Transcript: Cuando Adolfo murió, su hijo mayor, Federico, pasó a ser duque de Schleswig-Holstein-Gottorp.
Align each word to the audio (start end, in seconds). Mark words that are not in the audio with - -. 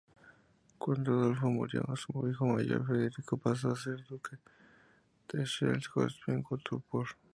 Cuando 0.79 1.11
Adolfo 1.11 1.47
murió, 1.51 1.83
su 1.95 2.27
hijo 2.27 2.47
mayor, 2.47 2.87
Federico, 2.87 3.37
pasó 3.37 3.69
a 3.69 3.75
ser 3.75 4.03
duque 4.09 4.37
de 5.31 5.45
Schleswig-Holstein-Gottorp. 5.45 6.85